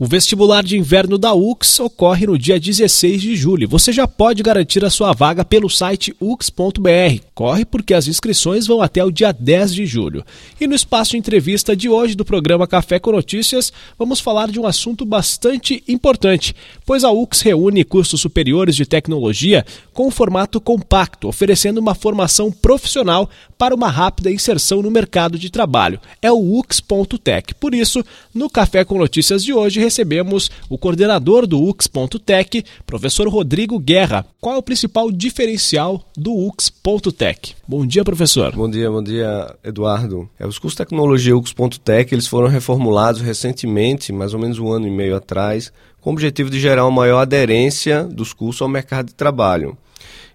[0.00, 3.68] O vestibular de inverno da UX ocorre no dia 16 de julho.
[3.68, 7.20] Você já pode garantir a sua vaga pelo site ux.br.
[7.34, 10.24] Corre porque as inscrições vão até o dia 10 de julho.
[10.60, 14.60] E no espaço de entrevista de hoje do programa Café com Notícias, vamos falar de
[14.60, 16.54] um assunto bastante importante,
[16.86, 22.52] pois a UX reúne cursos superiores de tecnologia com um formato compacto, oferecendo uma formação
[22.52, 23.28] profissional
[23.58, 26.00] para uma rápida inserção no mercado de trabalho.
[26.22, 27.52] É o ux.tech.
[27.56, 33.78] Por isso, no Café com Notícias de hoje, recebemos o coordenador do UX.tech, professor Rodrigo
[33.78, 34.26] Guerra.
[34.38, 37.56] Qual é o principal diferencial do UX.tech?
[37.66, 38.54] Bom dia, professor.
[38.54, 40.28] Bom dia, bom dia, Eduardo.
[40.38, 44.86] É, os cursos de tecnologia UX.tech eles foram reformulados recentemente, mais ou menos um ano
[44.86, 49.06] e meio atrás, com o objetivo de gerar uma maior aderência dos cursos ao mercado
[49.06, 49.76] de trabalho.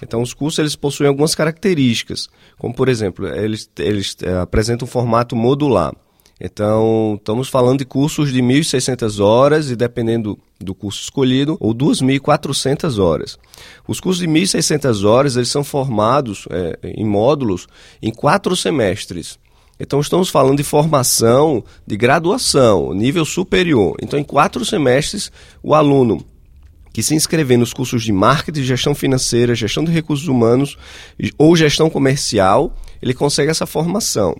[0.00, 4.90] Então, os cursos eles possuem algumas características, como por exemplo, eles, eles é, apresentam um
[4.90, 5.92] formato modular.
[6.40, 12.98] Então, estamos falando de cursos de 1.600 horas e, dependendo do curso escolhido, ou 2.400
[12.98, 13.38] horas.
[13.86, 17.66] Os cursos de 1.600 horas eles são formados é, em módulos
[18.00, 19.38] em quatro semestres.
[19.78, 23.96] Então, estamos falando de formação de graduação, nível superior.
[24.02, 25.30] Então, em quatro semestres,
[25.62, 26.24] o aluno
[26.92, 30.76] que se inscrever nos cursos de marketing, gestão financeira, gestão de recursos humanos
[31.38, 34.34] ou gestão comercial, ele consegue essa formação.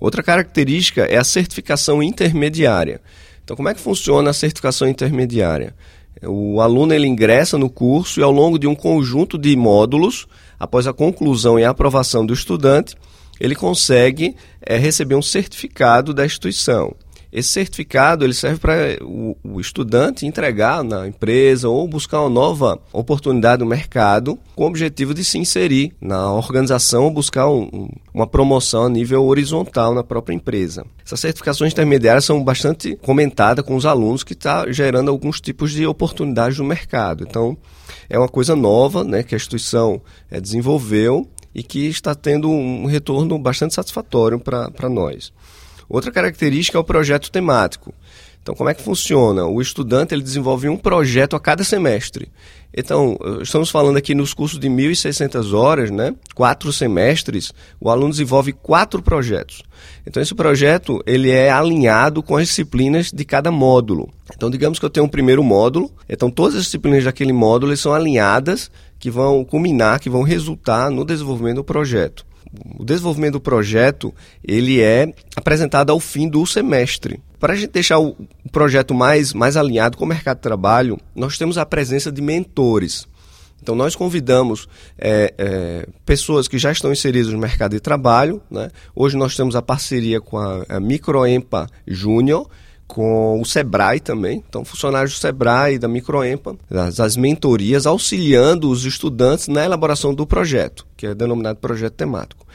[0.00, 3.00] Outra característica é a certificação intermediária.
[3.42, 5.74] Então, como é que funciona a certificação intermediária?
[6.22, 10.26] O aluno ele ingressa no curso e ao longo de um conjunto de módulos,
[10.58, 12.96] após a conclusão e a aprovação do estudante,
[13.40, 16.94] ele consegue é, receber um certificado da instituição.
[17.30, 22.80] Esse certificado ele serve para o, o, estudante entregar na empresa ou buscar uma nova
[22.90, 28.26] oportunidade no mercado com o objetivo de se inserir na organização ou buscar um, uma
[28.26, 30.86] promoção a nível horizontal na própria empresa.
[31.04, 35.86] Essas certificações intermediárias são bastante comentadas com os alunos que está gerando alguns tipos de
[35.86, 37.26] oportunidades no mercado.
[37.28, 37.58] Então,
[38.08, 42.86] é uma coisa nova né, que a instituição é, desenvolveu e que está tendo um
[42.86, 45.32] retorno bastante satisfatório para nós.
[45.88, 47.94] Outra característica é o projeto temático.
[48.42, 49.44] Então, como é que funciona?
[49.46, 52.30] O estudante ele desenvolve um projeto a cada semestre.
[52.74, 56.14] Então, estamos falando aqui nos cursos de 1.600 horas, né?
[56.34, 59.62] quatro semestres, o aluno desenvolve quatro projetos.
[60.06, 64.08] Então, esse projeto ele é alinhado com as disciplinas de cada módulo.
[64.34, 67.92] Então, digamos que eu tenho um primeiro módulo, então todas as disciplinas daquele módulo são
[67.92, 72.27] alinhadas, que vão culminar, que vão resultar no desenvolvimento do projeto
[72.78, 77.20] o desenvolvimento do projeto ele é apresentado ao fim do semestre.
[77.38, 78.16] Para a gente deixar o
[78.50, 83.06] projeto mais, mais alinhado com o mercado de trabalho, nós temos a presença de mentores.
[83.62, 88.40] Então, nós convidamos é, é, pessoas que já estão inseridas no mercado de trabalho.
[88.50, 88.70] Né?
[88.94, 92.48] Hoje, nós temos a parceria com a, a Microempa Júnior,
[92.88, 98.86] com o Sebrae também, então funcionários do Sebrae, da Microempa, das, das mentorias, auxiliando os
[98.86, 102.46] estudantes na elaboração do projeto, que é denominado projeto temático.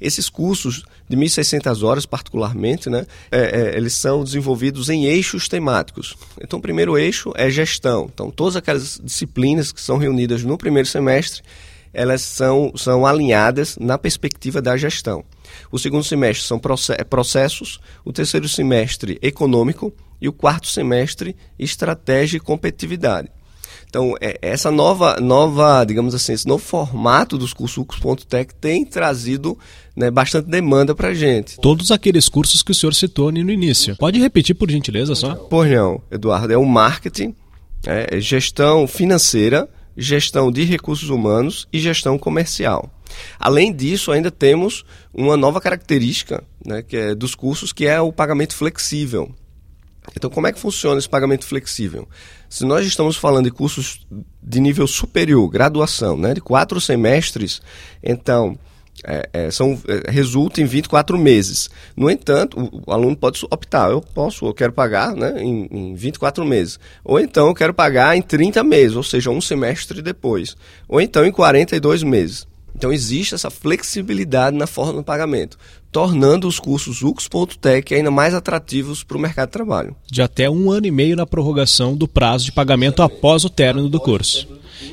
[0.00, 6.16] Esses cursos de 1.600 horas, particularmente, né, é, é, eles são desenvolvidos em eixos temáticos.
[6.40, 8.10] Então, o primeiro eixo é gestão.
[8.12, 11.42] Então, todas aquelas disciplinas que são reunidas no primeiro semestre,
[11.92, 15.24] elas são, são alinhadas na perspectiva da gestão.
[15.70, 16.60] O segundo semestre são
[17.08, 23.28] processos, o terceiro semestre econômico e o quarto semestre estratégia e competitividade.
[23.92, 27.84] Então, é, essa nova, nova, digamos assim, esse novo formato dos cursos
[28.26, 29.58] Tech tem trazido
[29.94, 31.60] né, bastante demanda para a gente.
[31.60, 33.94] Todos aqueles cursos que o senhor citou no início.
[33.96, 35.34] Pode repetir, por gentileza, só?
[35.34, 36.50] Pois não, Eduardo.
[36.50, 37.34] É o marketing,
[37.86, 42.90] é, gestão financeira, gestão de recursos humanos e gestão comercial.
[43.38, 48.12] Além disso, ainda temos uma nova característica né, que é dos cursos, que é o
[48.12, 49.34] pagamento flexível.
[50.16, 52.08] Então, como é que funciona esse pagamento flexível?
[52.48, 54.06] Se nós estamos falando de cursos
[54.42, 57.62] de nível superior, graduação, né, de quatro semestres,
[58.02, 58.58] então
[59.04, 61.68] é, é, são, é, resulta em 24 meses.
[61.96, 65.94] No entanto, o, o, aluno pode optar, eu posso, eu quero pagar né, em, em
[65.94, 66.78] 24 meses.
[67.04, 70.56] Ou então eu quero pagar em 30 meses, ou seja, um semestre depois.
[70.88, 72.46] Ou então em 42 meses.
[72.74, 75.58] Então existe essa flexibilidade na forma do pagamento,
[75.90, 79.94] tornando os cursos UX.tech ainda mais atrativos para o mercado de trabalho.
[80.10, 83.88] De até um ano e meio na prorrogação do prazo de pagamento após o término
[83.88, 84.48] do curso.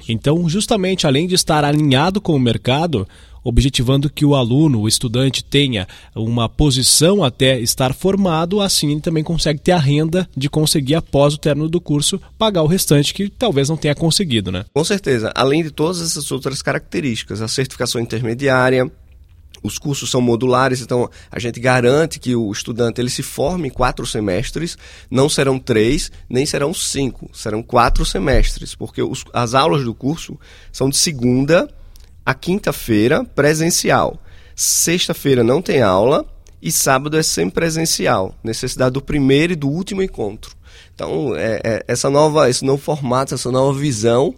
[0.08, 3.08] Então, justamente além de estar alinhado com o mercado,
[3.44, 9.24] objetivando que o aluno, o estudante, tenha uma posição até estar formado, assim ele também
[9.24, 13.30] consegue ter a renda de conseguir, após o término do curso, pagar o restante que
[13.30, 14.66] talvez não tenha conseguido, né?
[14.74, 15.32] Com certeza.
[15.36, 18.90] Além de todas essas outras características, a certificação intermediária,
[19.62, 23.72] os cursos são modulares, então a gente garante que o estudante ele se forme em
[23.72, 24.78] quatro semestres,
[25.10, 30.40] não serão três, nem serão cinco, serão quatro semestres, porque os, as aulas do curso
[30.72, 31.68] são de segunda
[32.30, 34.22] a quinta-feira presencial.
[34.56, 36.24] Sexta-feira não tem aula
[36.62, 40.56] e sábado é sempre presencial, necessidade do primeiro e do último encontro.
[40.94, 44.36] Então, é, é, essa nova, esse novo formato, essa nova visão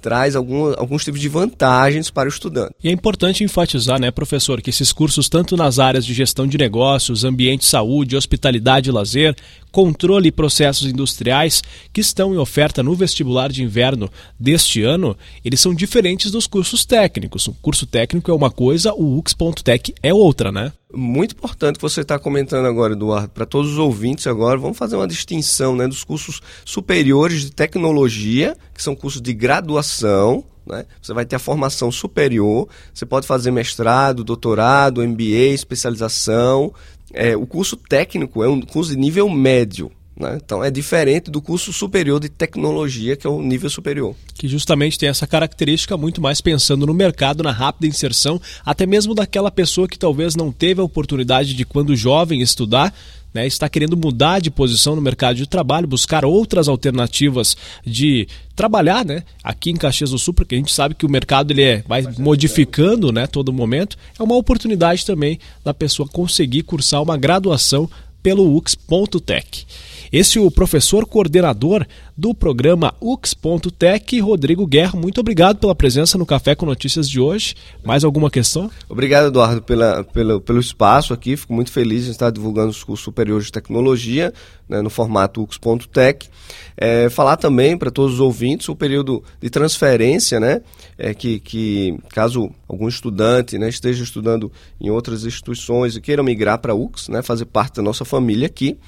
[0.00, 2.74] traz algum, alguns tipos de vantagens para o estudante.
[2.82, 6.58] E é importante enfatizar, né, professor, que esses cursos, tanto nas áreas de gestão de
[6.58, 9.34] negócios, ambiente de saúde, hospitalidade e lazer,
[9.72, 15.60] controle e processos industriais, que estão em oferta no vestibular de inverno deste ano, eles
[15.60, 17.48] são diferentes dos cursos técnicos.
[17.48, 20.72] O curso técnico é uma coisa, o UX.tech é outra, né?
[20.94, 24.94] muito importante que você está comentando agora, Eduardo, para todos os ouvintes agora, vamos fazer
[24.94, 30.84] uma distinção né, dos cursos superiores de tecnologia, que são cursos de graduação, né?
[31.00, 36.72] Você vai ter a formação superior, você pode fazer mestrado, doutorado, MBA, especialização.
[37.12, 39.90] É, o curso técnico é um curso de nível médio.
[40.16, 40.38] Né?
[40.44, 44.14] Então é diferente do curso superior de tecnologia, que é o nível superior.
[44.34, 49.14] Que justamente tem essa característica muito mais pensando no mercado, na rápida inserção, até mesmo
[49.14, 52.94] daquela pessoa que talvez não teve a oportunidade de, quando jovem, estudar.
[53.34, 59.06] Né, está querendo mudar de posição no mercado de trabalho, buscar outras alternativas de trabalhar
[59.06, 61.82] né, aqui em Caxias do Sul, porque a gente sabe que o mercado ele é,
[61.88, 63.96] vai modificando né, todo momento.
[64.20, 67.88] É uma oportunidade também da pessoa conseguir cursar uma graduação
[68.22, 69.66] pelo UX.tech.
[70.12, 74.92] Esse é o professor coordenador do programa UX.tech, Rodrigo Guerra.
[74.94, 77.54] Muito obrigado pela presença no Café com Notícias de hoje.
[77.82, 78.70] Mais alguma questão?
[78.90, 81.34] Obrigado, Eduardo, pela, pela, pelo espaço aqui.
[81.34, 84.34] Fico muito feliz em estar divulgando os cursos superiores de tecnologia
[84.68, 86.28] né, no formato UX.tech.
[86.76, 90.60] É, falar também para todos os ouvintes o período de transferência, né,
[90.98, 96.58] é, que, que caso algum estudante né, esteja estudando em outras instituições e queira migrar
[96.58, 98.78] para UX, né, fazer parte da nossa família aqui,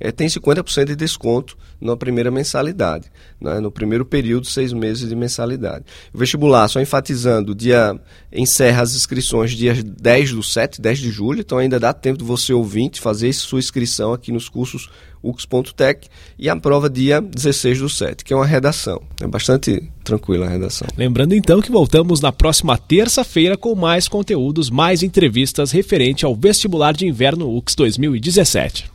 [0.00, 3.10] é, tem 50% de desconto na primeira mensalidade,
[3.40, 3.60] né?
[3.60, 5.84] no primeiro período, seis meses de mensalidade.
[6.12, 7.98] O vestibular, só enfatizando, dia
[8.32, 12.24] encerra as inscrições dia 10 do 7, 10 de julho, então ainda dá tempo de
[12.24, 14.88] você ouvinte fazer sua inscrição aqui nos cursos
[15.22, 16.08] ux.tech
[16.38, 19.02] e a prova dia 16 do 7, que é uma redação.
[19.20, 20.86] É bastante tranquila a redação.
[20.96, 26.92] Lembrando então que voltamos na próxima terça-feira com mais conteúdos, mais entrevistas referente ao vestibular
[26.92, 28.90] de inverno UX 2017.